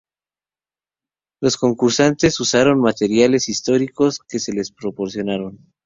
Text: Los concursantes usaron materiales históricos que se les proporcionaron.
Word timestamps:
Los 1.41 1.57
concursantes 1.57 2.39
usaron 2.39 2.79
materiales 2.81 3.49
históricos 3.49 4.17
que 4.27 4.39
se 4.39 4.51
les 4.51 4.71
proporcionaron. 4.71 5.59